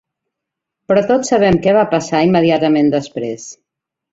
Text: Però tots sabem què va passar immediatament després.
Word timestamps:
Però 0.91 1.03
tots 1.11 1.29
sabem 1.33 1.59
què 1.67 1.75
va 1.81 1.85
passar 1.93 2.25
immediatament 2.31 2.93
després. 2.99 3.47